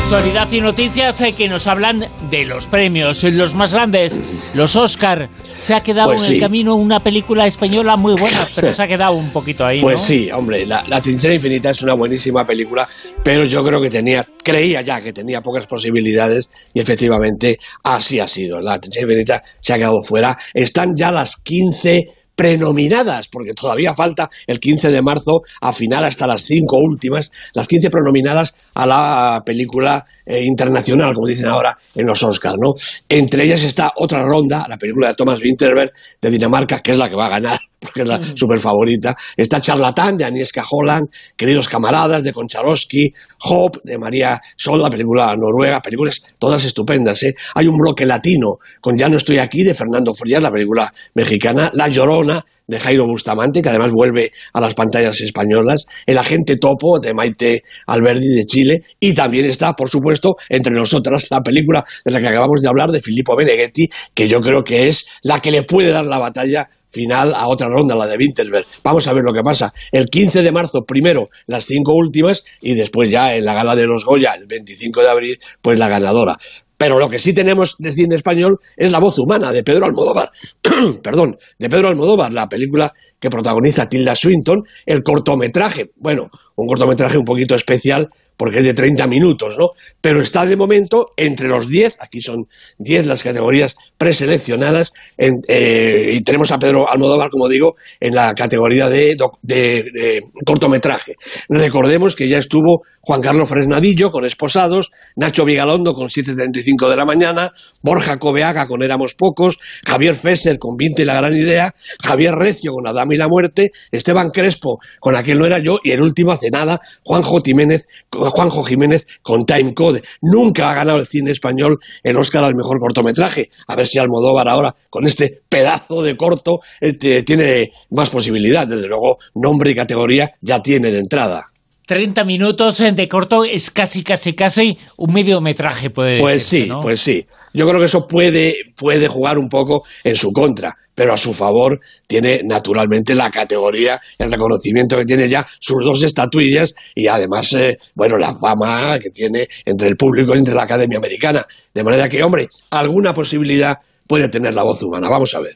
Actualidad 0.10 0.52
y 0.52 0.60
noticias 0.60 1.22
eh, 1.22 1.34
que 1.34 1.48
nos 1.48 1.68
hablan 1.68 2.04
de 2.32 2.44
los 2.44 2.66
premios, 2.66 3.24
los 3.26 3.54
más 3.54 3.74
grandes, 3.74 4.20
los 4.56 4.76
Oscar. 4.76 5.30
Se 5.54 5.76
ha 5.76 5.84
quedado 5.84 6.10
Pues 6.10 6.28
en 6.28 6.34
el 6.34 6.40
camino 6.40 6.74
una 6.74 7.00
película 7.00 7.46
española 7.46 7.96
muy 7.96 8.16
buena, 8.16 8.40
pero 8.56 8.74
se 8.74 8.82
ha 8.82 8.88
quedado 8.88 9.14
un 9.14 9.30
poquito 9.30 9.64
ahí. 9.64 9.82
Pues 9.82 10.00
¿no? 10.00 10.04
sí, 10.04 10.32
hombre, 10.32 10.66
la, 10.66 10.84
la 10.88 11.00
Trinchera 11.00 11.36
Infinita 11.36 11.70
es 11.70 11.84
una 11.84 11.94
buenísima 11.94 12.44
película, 12.44 12.90
pero 13.24 13.46
yo 13.46 13.64
creo 13.64 13.80
que 13.80 13.92
tenía, 13.92 14.28
creía 14.44 14.82
ya 14.82 15.00
que 15.00 15.14
tenía 15.14 15.44
pocas 15.44 15.68
posibilidades 15.68 16.50
y 16.74 16.80
efectivamente 16.80 17.60
así 17.84 18.20
ha 18.20 18.28
sido. 18.28 18.60
La 18.62 18.82
Trinchera 18.82 19.04
Infinita 19.04 19.44
se 19.62 19.74
ha 19.74 19.78
quedado 19.78 20.02
fuera. 20.02 20.36
Están 20.56 20.96
ya 20.96 21.12
las 21.12 21.36
15 21.36 22.08
prenominadas, 22.40 23.28
porque 23.28 23.54
todavía 23.54 23.94
falta 23.94 24.30
el 24.48 24.62
15 24.62 24.92
de 24.92 25.02
marzo 25.02 25.42
a 25.60 25.74
final 25.74 26.06
hasta 26.06 26.26
las 26.26 26.44
cinco 26.44 26.78
últimas, 26.78 27.34
las 27.54 27.68
15 27.68 27.90
prenominadas 27.90 28.56
a 28.76 28.86
la 28.86 29.44
película 29.46 30.06
eh, 30.26 30.46
internacional, 30.46 31.14
como 31.14 31.28
dicen 31.28 31.48
ahora 31.48 31.78
en 31.94 32.08
los 32.08 32.24
Oscars, 32.24 32.56
¿no? 32.58 32.76
Entre 33.10 33.44
ellas 33.44 33.62
está 33.64 33.92
otra 33.98 34.24
ronda, 34.24 34.66
la 34.70 34.78
película 34.78 35.10
de 35.10 35.16
Thomas 35.16 35.42
Winterberg 35.42 35.92
de 36.22 36.30
Dinamarca, 36.32 36.80
que 36.80 36.94
es 36.94 36.98
la 36.98 37.10
que 37.10 37.18
va 37.18 37.26
a 37.26 37.30
ganar, 37.30 37.60
porque 37.80 38.02
es 38.02 38.08
la 38.08 38.20
super 38.36 38.60
favorita. 38.60 39.16
Está 39.36 39.62
Charlatán 39.62 40.18
de 40.18 40.26
Agnieszka 40.26 40.64
Holland, 40.70 41.08
Queridos 41.36 41.70
camaradas 41.70 42.24
de 42.24 42.34
Koncharovsky, 42.34 43.14
Hope 43.46 43.80
de 43.84 43.98
María 43.98 44.42
Sol, 44.56 44.82
la 44.82 44.90
película 44.90 45.36
noruega, 45.36 45.82
películas 45.82 46.22
todas 46.38 46.64
estupendas, 46.66 47.24
¿eh? 47.24 47.36
Hay 47.56 47.68
un 47.68 47.78
bloque 47.78 48.06
latino 48.06 48.58
con 48.82 48.98
Ya 48.98 49.10
no 49.10 49.18
estoy 49.18 49.38
aquí 49.38 49.64
de 49.64 49.74
Fernando 49.74 50.14
Frías, 50.14 50.44
la 50.44 50.52
película 50.52 50.94
mexicana, 51.14 51.72
La 51.74 51.88
Llorona 51.88 52.46
de 52.70 52.80
Jairo 52.80 53.08
Bustamante, 53.08 53.64
que 53.64 53.70
además 53.70 53.92
vuelve 53.92 54.32
a 54.54 54.62
las 54.62 54.76
pantallas 54.76 55.20
españolas, 55.22 55.88
El 56.06 56.20
agente 56.20 56.58
topo 56.58 57.00
de 57.00 57.14
Maite 57.16 57.64
Alberdi 57.88 58.28
de 58.28 58.46
Chile, 58.46 58.84
y 59.00 59.14
también 59.14 59.46
está, 59.46 59.74
por 59.74 59.90
supuesto, 59.90 60.36
entre 60.50 60.74
nosotras 60.74 61.28
la 61.32 61.42
película 61.42 61.84
de 62.06 62.12
la 62.12 62.22
que 62.22 62.28
acabamos 62.28 62.62
de 62.62 62.68
hablar 62.68 62.92
de 62.92 63.02
Filippo 63.02 63.36
Meneghetti, 63.36 63.90
que 64.14 64.28
yo 64.28 64.40
creo 64.40 64.64
que 64.64 64.88
es 64.88 65.08
la 65.24 65.40
que 65.40 65.50
le 65.50 65.64
puede 65.64 65.90
dar 65.90 66.06
la 66.06 66.20
batalla 66.20 66.70
final 66.90 67.34
a 67.34 67.48
otra 67.48 67.68
ronda, 67.68 67.96
la 67.96 68.08
de 68.08 68.18
Winterberg. 68.18 68.66
Vamos 68.84 69.08
a 69.08 69.14
ver 69.14 69.24
lo 69.24 69.34
que 69.34 69.44
pasa. 69.44 69.74
El 69.92 70.08
15 70.08 70.42
de 70.42 70.52
marzo, 70.52 70.84
primero 70.86 71.30
las 71.48 71.66
cinco 71.66 71.94
últimas 71.94 72.44
y 72.62 72.74
después 72.74 73.10
ya 73.10 73.36
en 73.36 73.46
la 73.46 73.54
gala 73.54 73.76
de 73.76 73.88
los 73.88 74.06
Goya, 74.06 74.34
el 74.34 74.46
25 74.46 75.02
de 75.02 75.10
abril, 75.10 75.40
pues 75.62 75.80
la 75.80 75.88
ganadora. 75.88 76.38
Pero 76.80 76.98
lo 76.98 77.10
que 77.10 77.20
sí 77.20 77.34
tenemos 77.34 77.76
de 77.78 77.92
cine 77.92 78.16
español 78.16 78.58
es 78.78 78.94
La 78.94 79.00
voz 79.00 79.20
humana 79.20 79.52
de 79.52 79.64
Pedro 79.64 79.86
Almodóvar. 79.86 80.30
Perdón, 81.04 81.38
de 81.58 81.70
Pedro 81.70 81.90
Almodóvar, 81.90 82.32
la 82.32 82.48
película 82.48 82.94
que 83.20 83.30
protagoniza 83.30 83.90
Tilda 83.90 84.16
Swinton, 84.16 84.64
el 84.86 85.04
cortometraje, 85.04 85.92
bueno, 85.98 86.32
un 86.56 86.68
cortometraje 86.68 87.18
un 87.18 87.26
poquito 87.26 87.54
especial 87.54 88.10
porque 88.40 88.60
es 88.60 88.64
de 88.64 88.74
30 88.74 89.06
minutos, 89.08 89.58
¿no? 89.58 89.72
Pero 90.00 90.22
está 90.22 90.46
de 90.46 90.56
momento 90.56 91.12
entre 91.18 91.50
los 91.50 91.68
10, 91.68 91.98
aquí 92.00 92.22
son 92.22 92.48
10 92.78 93.06
las 93.06 93.22
categorías 93.22 93.76
preseleccionadas, 93.98 94.94
eh, 95.18 96.12
y 96.14 96.24
tenemos 96.24 96.50
a 96.52 96.58
Pedro 96.58 96.90
Almodóvar, 96.90 97.32
como 97.32 97.50
digo, 97.50 97.76
en 98.00 98.16
la 98.16 98.34
categoría 98.36 98.88
de, 98.88 99.18
de, 99.42 100.22
cortometraje. 100.46 101.16
Recordemos 101.50 102.16
que 102.16 102.30
ya 102.30 102.38
estuvo 102.38 102.84
Juan 103.02 103.20
Carlos 103.20 103.50
Fresnadillo 103.50 104.10
con 104.10 104.24
Esposados, 104.24 104.92
Nacho 105.18 105.44
Vigalondo 105.44 105.94
con 105.94 106.08
7.35 106.08 106.90
de 106.90 106.96
la 106.96 107.04
mañana, 107.04 107.52
Borja 107.82 108.20
Cobeaga 108.20 108.68
con 108.68 108.84
Éramos 108.84 109.16
Pocos, 109.16 109.60
Javier 109.86 110.16
Fesser 110.16 110.60
con 110.60 110.78
Vinto 110.78 111.02
y 111.02 111.06
la 111.06 111.16
Gran 111.16 111.36
Idea, 111.36 111.76
Javier 112.02 112.36
Recio 112.36 112.72
con 112.72 112.88
Adame 112.88 113.16
y 113.16 113.18
la 113.18 113.28
Muerte, 113.28 113.72
Esteban 113.92 114.30
Crespo 114.30 114.80
con 115.02 115.18
Aquel 115.18 115.40
no 115.40 115.46
era 115.46 115.60
yo, 115.60 115.80
y 115.84 115.92
el 115.92 116.02
último 116.02 116.32
hace 116.32 116.50
nada, 116.52 116.80
Juanjo 117.04 117.42
Jiménez 117.42 117.86
Juanjo 118.30 118.64
Jiménez 118.64 119.06
con 119.22 119.46
Time 119.46 119.74
Code. 119.74 120.02
Nunca 120.22 120.72
ha 120.72 120.76
ganado 120.76 121.00
el 121.00 121.08
cine 121.08 121.32
español 121.32 121.80
el 122.04 122.18
Oscar 122.18 122.44
al 122.44 122.56
mejor 122.56 122.80
cortometraje. 122.80 123.50
A 123.68 123.76
ver 123.76 123.88
si 123.88 124.00
Almodóvar 124.00 124.48
ahora, 124.48 124.76
con 124.90 125.06
este 125.08 125.42
pedazo 125.48 126.02
de 126.02 126.18
corto, 126.18 126.62
eh, 126.82 126.94
tiene 127.24 127.72
más 127.92 128.10
posibilidad. 128.10 128.68
Desde 128.68 128.88
luego, 128.88 129.18
nombre 129.36 129.72
y 129.72 129.76
categoría 129.76 130.32
ya 130.42 130.62
tiene 130.62 130.92
de 130.92 131.00
entrada. 131.00 131.50
30 131.90 132.24
minutos 132.24 132.78
de 132.78 133.08
corto 133.08 133.44
es 133.44 133.72
casi, 133.72 134.04
casi, 134.04 134.34
casi 134.34 134.78
un 134.96 135.12
mediometraje, 135.12 135.90
puede 135.90 136.20
Pues 136.20 136.44
sí, 136.44 136.70
pues 136.84 137.02
sí. 137.02 137.26
Yo 137.52 137.68
creo 137.68 137.80
que 137.80 137.88
eso 137.88 138.08
puede, 138.08 138.58
puede 138.76 139.08
jugar 139.08 139.40
un 139.40 139.50
poco 139.50 139.84
en 140.04 140.16
su 140.16 140.32
contra, 140.32 140.78
pero 141.00 141.14
a 141.14 141.18
su 141.18 141.34
favor 141.34 141.80
tiene 142.08 142.42
naturalmente 142.44 143.16
la 143.16 143.32
categoría, 143.32 144.02
el 144.18 144.30
reconocimiento 144.30 144.98
que 144.98 145.06
tiene 145.06 145.30
ya 145.30 145.48
sus 145.58 145.82
dos 145.82 146.04
estatuillas 146.04 146.76
y 146.94 147.08
además, 147.08 147.54
eh, 147.54 147.80
bueno, 147.96 148.18
la 148.18 148.36
fama 148.36 149.00
que 149.00 149.10
tiene 149.10 149.48
entre 149.64 149.88
el 149.88 149.96
público 149.96 150.36
y 150.36 150.40
entre 150.40 150.54
la 150.54 150.64
Academia 150.64 150.98
Americana. 150.98 151.48
De 151.74 151.84
manera 151.86 152.10
que, 152.10 152.22
hombre, 152.22 152.50
alguna 152.72 153.14
posibilidad 153.14 153.78
puede 154.08 154.28
tener 154.28 154.54
la 154.54 154.64
voz 154.64 154.84
humana. 154.84 155.08
Vamos 155.08 155.34
a 155.36 155.40
ver 155.40 155.56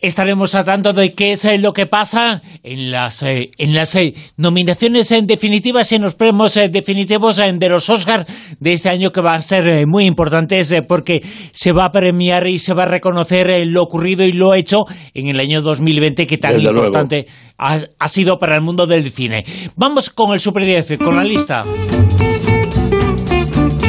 estaremos 0.00 0.54
a 0.54 0.64
tanto 0.64 0.92
de 0.92 1.14
qué 1.14 1.32
es 1.32 1.44
eh, 1.44 1.58
lo 1.58 1.72
que 1.72 1.86
pasa 1.86 2.42
en 2.62 2.90
las, 2.90 3.22
eh, 3.22 3.50
en 3.58 3.74
las 3.74 3.94
eh, 3.96 4.14
nominaciones 4.36 5.12
en 5.12 5.26
definitivas 5.26 5.92
y 5.92 5.96
en 5.96 6.02
los 6.02 6.14
premios 6.14 6.54
definitivos 6.54 7.36
de 7.36 7.68
los 7.68 7.88
Oscars 7.88 8.26
de 8.58 8.72
este 8.72 8.88
año 8.88 9.12
que 9.12 9.20
van 9.20 9.36
a 9.36 9.42
ser 9.42 9.86
muy 9.86 10.04
importantes 10.04 10.74
porque 10.88 11.22
se 11.52 11.72
va 11.72 11.86
a 11.86 11.92
premiar 11.92 12.46
y 12.46 12.58
se 12.58 12.74
va 12.74 12.84
a 12.84 12.86
reconocer 12.86 13.66
lo 13.66 13.82
ocurrido 13.82 14.24
y 14.24 14.32
lo 14.32 14.54
hecho 14.54 14.84
en 15.14 15.28
el 15.28 15.40
año 15.40 15.62
2020 15.62 16.26
que 16.26 16.38
tan 16.38 16.60
importante 16.60 17.26
ha, 17.58 17.78
ha, 17.98 18.08
sido 18.08 18.38
para 18.38 18.56
el 18.56 18.62
mundo 18.62 18.86
del 18.86 19.10
cine. 19.10 19.44
Vamos 19.76 20.10
con 20.10 20.32
el 20.32 20.40
Super 20.40 20.64
10, 20.64 20.98
con 20.98 21.16
la 21.16 21.24
lista. 21.24 21.64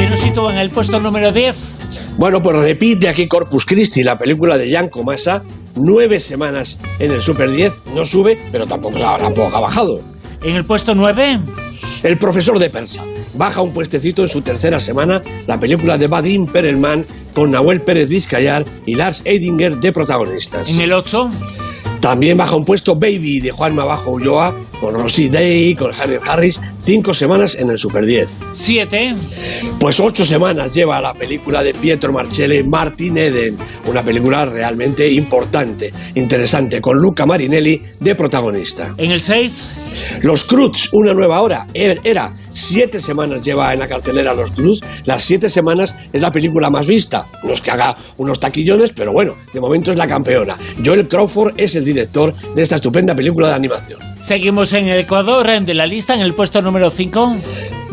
¿Quién 0.02 0.10
nos 0.10 0.20
sitúa 0.20 0.52
en 0.52 0.58
el 0.58 0.70
puesto 0.70 0.98
número 0.98 1.30
10? 1.30 1.76
Bueno, 2.16 2.42
pues 2.42 2.56
repite 2.56 3.08
aquí 3.08 3.28
Corpus 3.28 3.64
Christi, 3.64 4.02
la 4.02 4.18
película 4.18 4.58
de 4.58 4.68
Jan 4.68 4.88
Comasa, 4.88 5.44
nueve 5.76 6.18
semanas 6.18 6.80
en 6.98 7.12
el 7.12 7.22
Super 7.22 7.48
10, 7.48 7.72
no 7.94 8.04
sube, 8.04 8.36
pero 8.50 8.66
tampoco, 8.66 8.98
tampoco 8.98 9.56
ha 9.56 9.60
bajado. 9.60 10.00
¿En 10.42 10.56
el 10.56 10.64
puesto 10.64 10.96
9? 10.96 11.38
El 12.02 12.18
profesor 12.18 12.58
de 12.58 12.68
persa. 12.68 13.04
Baja 13.34 13.62
un 13.62 13.72
puestecito 13.72 14.22
en 14.22 14.28
su 14.28 14.42
tercera 14.42 14.80
semana 14.80 15.22
la 15.46 15.60
película 15.60 15.96
de 15.98 16.08
Vadim 16.08 16.48
Perelman 16.48 17.06
con 17.32 17.52
Nahuel 17.52 17.82
Pérez 17.82 18.08
Vizcayar 18.08 18.64
y 18.84 18.96
Lars 18.96 19.22
Eidinger 19.24 19.76
de 19.76 19.92
protagonistas. 19.92 20.68
¿En 20.68 20.80
el 20.80 20.94
8? 20.94 21.30
También 22.02 22.36
baja 22.36 22.56
un 22.56 22.64
puesto 22.64 22.96
Baby 22.96 23.38
de 23.38 23.52
Juan 23.52 23.76
Mabajo 23.76 24.10
Ulloa 24.10 24.52
con 24.80 24.92
Rosie 24.94 25.30
Day, 25.30 25.76
con 25.76 25.94
Harry 25.94 26.18
Harris, 26.26 26.58
cinco 26.82 27.14
semanas 27.14 27.54
en 27.54 27.70
el 27.70 27.78
Super 27.78 28.04
10. 28.04 28.28
¿Siete? 28.52 29.14
Pues 29.78 30.00
ocho 30.00 30.26
semanas 30.26 30.74
lleva 30.74 31.00
la 31.00 31.14
película 31.14 31.62
de 31.62 31.72
Pietro 31.74 32.12
Marcelli, 32.12 32.64
Martin 32.64 33.18
Eden, 33.18 33.56
una 33.86 34.02
película 34.02 34.44
realmente 34.46 35.08
importante, 35.12 35.92
interesante, 36.16 36.80
con 36.80 36.98
Luca 36.98 37.24
Marinelli 37.24 37.80
de 38.00 38.16
protagonista. 38.16 38.96
¿En 38.98 39.12
el 39.12 39.20
6? 39.20 39.68
Los 40.22 40.42
Cruz, 40.42 40.92
una 40.92 41.14
nueva 41.14 41.40
hora, 41.40 41.68
er, 41.72 42.00
era 42.02 42.34
siete 42.52 43.00
semanas 43.00 43.42
lleva 43.42 43.72
en 43.72 43.78
la 43.78 43.88
cartelera 43.88 44.34
Los 44.34 44.52
Cruz, 44.52 44.80
las 45.04 45.22
siete 45.24 45.50
semanas 45.50 45.94
es 46.12 46.22
la 46.22 46.32
película 46.32 46.70
más 46.70 46.86
vista, 46.86 47.26
no 47.42 47.52
es 47.52 47.60
que 47.60 47.70
haga 47.70 47.96
unos 48.18 48.40
taquillones, 48.40 48.92
pero 48.94 49.12
bueno, 49.12 49.36
de 49.52 49.60
momento 49.60 49.92
es 49.92 49.98
la 49.98 50.08
campeona. 50.08 50.56
Joel 50.84 51.08
Crawford 51.08 51.54
es 51.56 51.74
el 51.74 51.84
director 51.84 52.34
de 52.54 52.62
esta 52.62 52.76
estupenda 52.76 53.14
película 53.14 53.48
de 53.48 53.54
animación. 53.54 54.00
Seguimos 54.18 54.72
en 54.72 54.88
el 54.88 54.98
Ecuador, 54.98 55.42
de 55.42 55.74
la 55.74 55.86
lista, 55.86 56.14
en 56.14 56.20
el 56.20 56.34
puesto 56.34 56.62
número 56.62 56.90
5. 56.90 57.36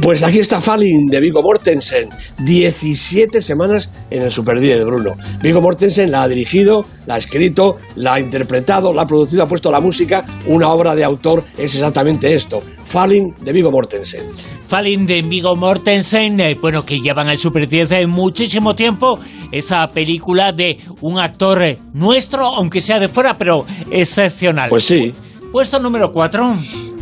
Pues 0.01 0.23
aquí 0.23 0.39
está 0.39 0.61
Falling 0.61 1.07
de 1.07 1.19
Vigo 1.19 1.43
Mortensen. 1.43 2.09
17 2.39 3.41
semanas 3.41 3.89
en 4.09 4.21
el 4.21 4.31
Super 4.31 4.59
10, 4.59 4.85
Bruno. 4.85 5.17
Vigo 5.41 5.61
Mortensen 5.61 6.11
la 6.11 6.23
ha 6.23 6.27
dirigido, 6.27 6.85
la 7.05 7.15
ha 7.15 7.17
escrito, 7.17 7.75
la 7.95 8.13
ha 8.13 8.19
interpretado, 8.19 8.93
la 8.93 9.01
ha 9.01 9.07
producido, 9.07 9.43
ha 9.43 9.47
puesto 9.47 9.71
la 9.71 9.81
música. 9.81 10.25
Una 10.47 10.69
obra 10.69 10.95
de 10.95 11.03
autor 11.03 11.43
es 11.57 11.75
exactamente 11.75 12.33
esto. 12.33 12.59
Falling 12.89 13.35
de 13.41 13.53
Vigo 13.53 13.71
Mortensen. 13.71 14.25
Falling 14.67 15.05
de 15.05 15.21
Vigo 15.21 15.55
Mortensen, 15.55 16.39
eh, 16.39 16.57
bueno, 16.59 16.83
que 16.87 16.99
llevan 16.99 17.29
el 17.29 17.37
Super 17.37 17.67
10 17.67 17.91
en 17.91 18.09
muchísimo 18.09 18.73
tiempo. 18.73 19.19
Esa 19.51 19.87
película 19.89 20.51
de 20.51 20.79
un 21.01 21.19
actor 21.19 21.61
eh, 21.61 21.77
nuestro, 21.93 22.47
aunque 22.47 22.81
sea 22.81 22.97
de 22.99 23.07
fuera, 23.07 23.37
pero 23.37 23.63
excepcional. 23.91 24.69
Pues 24.69 24.85
sí. 24.85 25.13
Puesto 25.51 25.79
número 25.79 26.11
4. 26.11 26.55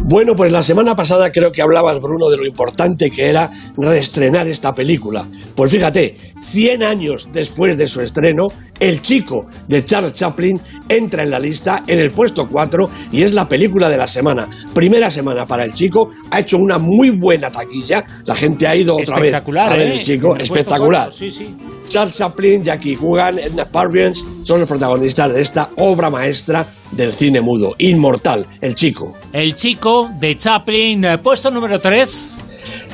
Bueno, 0.09 0.37
pues 0.37 0.53
la 0.53 0.63
semana 0.63 0.95
pasada 0.95 1.33
creo 1.33 1.51
que 1.51 1.61
hablabas, 1.61 1.99
Bruno, 1.99 2.29
de 2.29 2.37
lo 2.37 2.45
importante 2.45 3.11
que 3.11 3.25
era 3.25 3.51
reestrenar 3.75 4.47
esta 4.47 4.73
película. 4.73 5.27
Pues 5.53 5.69
fíjate, 5.69 6.15
100 6.39 6.81
años 6.81 7.27
después 7.33 7.77
de 7.77 7.87
su 7.87 7.99
estreno, 7.99 8.47
El 8.79 9.01
chico 9.01 9.47
de 9.67 9.83
Charles 9.83 10.13
Chaplin 10.13 10.61
entra 10.87 11.23
en 11.23 11.29
la 11.29 11.39
lista 11.39 11.83
en 11.87 11.99
el 11.99 12.11
puesto 12.11 12.47
4 12.47 12.89
y 13.11 13.23
es 13.23 13.33
la 13.33 13.49
película 13.49 13.89
de 13.89 13.97
la 13.97 14.07
semana. 14.07 14.47
Primera 14.73 15.11
semana 15.11 15.45
para 15.45 15.65
El 15.65 15.73
chico, 15.73 16.07
ha 16.31 16.39
hecho 16.39 16.57
una 16.57 16.77
muy 16.77 17.09
buena 17.09 17.51
taquilla, 17.51 18.05
la 18.23 18.35
gente 18.37 18.65
ha 18.65 18.77
ido 18.77 18.95
otra 18.95 19.19
vez 19.19 19.33
a 19.33 19.41
ver 19.41 19.81
El 19.81 19.91
¿eh? 19.91 20.03
chico, 20.03 20.37
espectacular. 20.37 21.11
sí, 21.11 21.29
sí. 21.29 21.53
Charles 21.87 22.15
Chaplin, 22.15 22.63
Jackie 22.63 22.95
Coogan, 22.95 23.39
Edna 23.39 23.65
Parvians 23.65 24.23
son 24.43 24.59
los 24.59 24.67
protagonistas 24.67 25.33
de 25.33 25.41
esta 25.41 25.69
obra 25.77 26.09
maestra 26.09 26.67
del 26.91 27.13
cine 27.13 27.41
mudo, 27.41 27.75
inmortal, 27.77 28.45
El 28.61 28.75
Chico. 28.75 29.13
El 29.33 29.55
Chico 29.55 29.96
de 30.05 30.37
Chaplin, 30.37 31.05
eh, 31.05 31.17
puesto 31.17 31.49
número 31.51 31.79
3. 31.79 32.37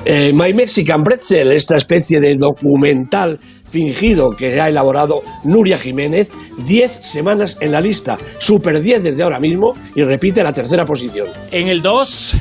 Eh, 0.06 0.32
My 0.34 0.54
Mexican 0.54 1.04
Pretzel, 1.04 1.52
esta 1.52 1.78
especie 1.78 2.20
de 2.20 2.36
documental 2.36 3.40
fingido 3.70 4.32
que 4.32 4.62
ha 4.62 4.70
elaborado 4.70 5.24
Nuria 5.44 5.78
Jiménez, 5.78 6.30
10 6.66 7.00
semanas 7.02 7.58
en 7.60 7.72
la 7.72 7.82
lista, 7.82 8.18
super 8.40 8.82
10 8.82 9.04
desde 9.04 9.24
ahora 9.24 9.40
mismo 9.40 9.74
y 9.96 10.04
repite 10.04 10.44
la 10.44 10.54
tercera 10.54 10.86
posición. 10.86 11.28
En 11.52 11.68
el 11.68 11.82
2... 11.82 12.36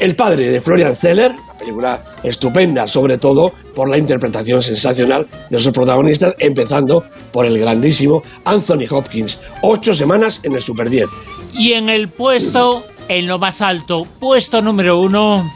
El 0.00 0.16
padre 0.16 0.50
de 0.50 0.60
Florian 0.60 0.96
Zeller, 0.96 1.30
una 1.30 1.56
película 1.56 2.04
estupenda, 2.24 2.88
sobre 2.88 3.16
todo 3.16 3.52
por 3.76 3.88
la 3.88 3.96
interpretación 3.96 4.60
sensacional 4.60 5.28
de 5.48 5.60
sus 5.60 5.72
protagonistas, 5.72 6.34
empezando 6.40 7.04
por 7.30 7.46
el 7.46 7.56
grandísimo 7.58 8.20
Anthony 8.44 8.86
Hopkins. 8.90 9.38
Ocho 9.62 9.94
semanas 9.94 10.40
en 10.42 10.56
el 10.56 10.62
Super 10.62 10.90
10. 10.90 11.06
Y 11.54 11.74
en 11.74 11.88
el 11.88 12.08
puesto, 12.08 12.84
en 13.08 13.26
lo 13.26 13.38
más 13.38 13.62
alto, 13.62 14.06
puesto 14.18 14.62
número 14.62 14.98
uno. 14.98 15.50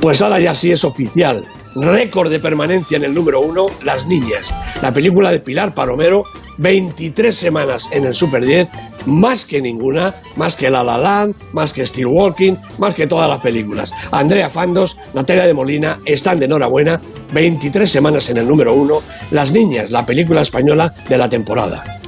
Pues 0.00 0.22
ahora 0.22 0.40
ya 0.40 0.54
sí 0.54 0.72
es 0.72 0.84
oficial 0.84 1.46
récord 1.74 2.30
de 2.30 2.40
permanencia 2.40 2.96
en 2.96 3.04
el 3.04 3.14
número 3.14 3.40
uno, 3.40 3.66
Las 3.82 4.06
Niñas, 4.06 4.54
la 4.80 4.92
película 4.92 5.30
de 5.30 5.40
Pilar 5.40 5.74
Palomero, 5.74 6.24
23 6.58 7.34
semanas 7.34 7.88
en 7.92 8.04
el 8.04 8.14
Super 8.14 8.44
10, 8.44 8.68
más 9.06 9.44
que 9.44 9.60
ninguna, 9.60 10.14
más 10.36 10.56
que 10.56 10.70
La 10.70 10.84
La 10.84 10.98
Land, 10.98 11.34
más 11.52 11.72
que 11.72 11.86
Steel 11.86 12.06
Walking, 12.06 12.54
más 12.78 12.94
que 12.94 13.06
todas 13.06 13.28
las 13.28 13.40
películas. 13.40 13.92
Andrea 14.10 14.50
Fandos, 14.50 14.98
Natalia 15.14 15.46
de 15.46 15.54
Molina 15.54 16.00
están 16.04 16.38
de 16.38 16.46
enhorabuena, 16.46 17.00
23 17.32 17.90
semanas 17.90 18.28
en 18.28 18.36
el 18.36 18.48
número 18.48 18.74
uno, 18.74 19.02
Las 19.30 19.52
Niñas, 19.52 19.90
la 19.90 20.04
película 20.04 20.42
española 20.42 20.94
de 21.08 21.18
la 21.18 21.28
temporada. 21.28 22.01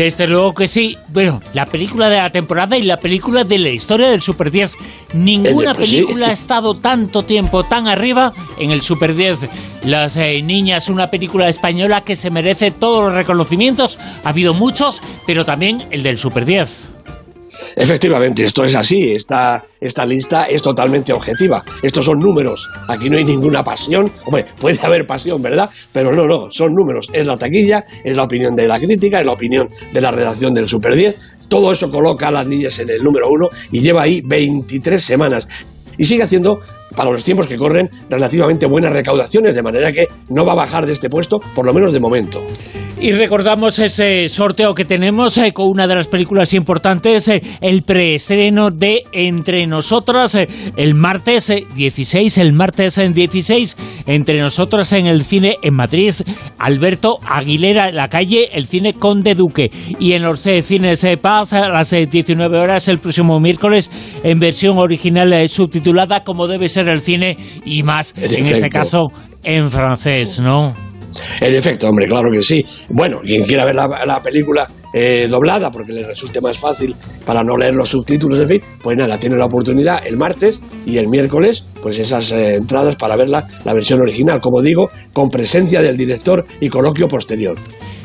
Desde 0.00 0.26
luego 0.26 0.54
que 0.54 0.66
sí. 0.66 0.96
Bueno, 1.08 1.42
la 1.52 1.66
película 1.66 2.08
de 2.08 2.16
la 2.16 2.32
temporada 2.32 2.78
y 2.78 2.84
la 2.84 2.98
película 2.98 3.44
de 3.44 3.58
la 3.58 3.68
historia 3.68 4.08
del 4.08 4.22
Super 4.22 4.50
10. 4.50 4.78
Ninguna 5.12 5.74
película 5.74 6.28
ha 6.28 6.32
estado 6.32 6.72
tanto 6.72 7.26
tiempo 7.26 7.64
tan 7.64 7.86
arriba 7.86 8.32
en 8.58 8.70
el 8.70 8.80
Super 8.80 9.14
10. 9.14 9.50
Las 9.84 10.16
eh, 10.16 10.40
Niñas, 10.40 10.88
una 10.88 11.10
película 11.10 11.50
española 11.50 12.00
que 12.00 12.16
se 12.16 12.30
merece 12.30 12.70
todos 12.70 13.04
los 13.04 13.12
reconocimientos. 13.12 13.98
Ha 14.24 14.30
habido 14.30 14.54
muchos, 14.54 15.02
pero 15.26 15.44
también 15.44 15.86
el 15.90 16.02
del 16.02 16.16
Super 16.16 16.46
10. 16.46 16.99
Efectivamente, 17.80 18.44
esto 18.44 18.62
es 18.62 18.74
así. 18.74 19.12
Esta, 19.12 19.64
esta 19.80 20.04
lista 20.04 20.44
es 20.44 20.60
totalmente 20.60 21.14
objetiva. 21.14 21.64
Estos 21.82 22.04
son 22.04 22.20
números. 22.20 22.68
Aquí 22.86 23.08
no 23.08 23.16
hay 23.16 23.24
ninguna 23.24 23.64
pasión. 23.64 24.12
Hombre, 24.26 24.44
puede 24.58 24.78
haber 24.82 25.06
pasión, 25.06 25.40
¿verdad? 25.40 25.70
Pero 25.90 26.12
no, 26.12 26.26
no, 26.26 26.50
son 26.50 26.74
números. 26.74 27.08
Es 27.10 27.26
la 27.26 27.38
taquilla, 27.38 27.86
es 28.04 28.14
la 28.14 28.24
opinión 28.24 28.54
de 28.54 28.68
la 28.68 28.78
crítica, 28.78 29.20
es 29.20 29.26
la 29.26 29.32
opinión 29.32 29.70
de 29.94 30.00
la 30.00 30.10
redacción 30.10 30.52
del 30.52 30.68
Super 30.68 30.94
10. 30.94 31.16
Todo 31.48 31.72
eso 31.72 31.90
coloca 31.90 32.28
a 32.28 32.30
las 32.30 32.46
niñas 32.46 32.78
en 32.80 32.90
el 32.90 33.02
número 33.02 33.30
uno 33.30 33.48
y 33.72 33.80
lleva 33.80 34.02
ahí 34.02 34.20
23 34.20 35.02
semanas 35.02 35.48
y 35.96 36.04
sigue 36.04 36.22
haciendo, 36.22 36.60
para 36.94 37.10
los 37.10 37.24
tiempos 37.24 37.46
que 37.46 37.56
corren, 37.56 37.90
relativamente 38.08 38.66
buenas 38.66 38.92
recaudaciones, 38.92 39.54
de 39.54 39.62
manera 39.62 39.90
que 39.92 40.06
no 40.28 40.44
va 40.44 40.52
a 40.52 40.56
bajar 40.56 40.86
de 40.86 40.92
este 40.92 41.08
puesto, 41.10 41.40
por 41.54 41.64
lo 41.64 41.72
menos 41.72 41.92
de 41.92 42.00
momento. 42.00 42.42
Y 43.02 43.12
recordamos 43.12 43.78
ese 43.78 44.28
sorteo 44.28 44.74
que 44.74 44.84
tenemos 44.84 45.38
eh, 45.38 45.54
con 45.54 45.68
una 45.68 45.86
de 45.86 45.94
las 45.94 46.06
películas 46.06 46.52
importantes, 46.52 47.28
eh, 47.28 47.40
el 47.62 47.82
preestreno 47.82 48.70
de 48.70 49.04
Entre 49.12 49.66
Nosotras, 49.66 50.34
eh, 50.34 50.46
el 50.76 50.94
martes 50.94 51.50
16, 51.74 52.36
el 52.36 52.52
martes 52.52 52.98
en 52.98 53.14
16, 53.14 53.78
Entre 54.04 54.38
Nosotras 54.38 54.92
en 54.92 55.06
el 55.06 55.22
cine 55.24 55.56
en 55.62 55.76
Madrid, 55.76 56.12
Alberto 56.58 57.20
Aguilera 57.24 57.90
la 57.90 58.08
calle, 58.08 58.50
el 58.52 58.66
cine 58.66 58.92
Conde 58.92 59.34
Duque. 59.34 59.70
Y 59.98 60.12
en 60.12 60.22
los 60.22 60.40
cines 60.42 61.06
Paz 61.22 61.54
a 61.54 61.70
las 61.70 61.92
19 61.92 62.58
horas 62.58 62.86
el 62.88 62.98
próximo 62.98 63.40
miércoles 63.40 63.90
en 64.22 64.38
versión 64.40 64.76
original 64.76 65.48
subtitulada 65.48 66.22
como 66.22 66.46
debe 66.46 66.68
ser 66.68 66.86
el 66.88 67.00
cine 67.00 67.38
y 67.64 67.82
más, 67.82 68.14
en 68.14 68.44
este 68.44 68.68
caso 68.68 69.10
en 69.42 69.70
francés, 69.70 70.38
¿no? 70.38 70.89
En 71.40 71.54
efecto, 71.54 71.88
hombre, 71.88 72.06
claro 72.06 72.28
que 72.32 72.42
sí. 72.42 72.64
Bueno, 72.88 73.20
quien 73.20 73.44
quiera 73.44 73.64
ver 73.64 73.74
la, 73.74 74.20
película 74.22 74.68
eh, 74.92 75.28
doblada, 75.30 75.70
porque 75.70 75.92
le 75.92 76.06
resulte 76.06 76.40
más 76.40 76.58
fácil 76.58 76.94
para 77.24 77.42
no 77.42 77.56
leer 77.56 77.74
los 77.74 77.88
subtítulos, 77.88 78.38
en 78.40 78.48
fin, 78.48 78.60
pues 78.82 78.96
nada, 78.96 79.18
tiene 79.18 79.36
la 79.36 79.46
oportunidad 79.46 80.06
el 80.06 80.16
martes 80.16 80.60
y 80.86 80.98
el 80.98 81.08
miércoles, 81.08 81.64
pues 81.80 81.98
esas 81.98 82.32
eh, 82.32 82.56
entradas 82.56 82.96
para 82.96 83.16
ver 83.16 83.28
la, 83.28 83.46
versión 83.64 84.00
original, 84.00 84.40
como 84.40 84.62
digo, 84.62 84.90
con 85.12 85.30
presencia 85.30 85.80
del 85.80 85.96
director 85.96 86.44
y 86.60 86.68
coloquio 86.68 87.08
posterior. 87.08 87.56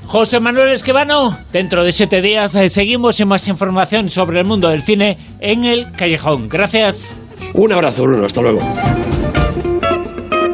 José 0.05 0.39
Manuel 0.39 0.69
Esquivano, 0.69 1.35
dentro 1.51 1.83
de 1.83 1.91
siete 1.91 2.21
días 2.21 2.53
eh, 2.55 2.69
seguimos 2.69 3.19
en 3.19 3.27
más 3.27 3.47
información 3.47 4.09
sobre 4.09 4.39
el 4.39 4.45
mundo 4.45 4.69
del 4.69 4.83
cine 4.83 5.17
en 5.39 5.65
el 5.65 5.91
Callejón. 5.93 6.47
Gracias. 6.47 7.17
Un 7.53 7.71
abrazo, 7.71 8.03
Bruno. 8.03 8.25
Hasta 8.25 8.41
luego. 8.41 8.61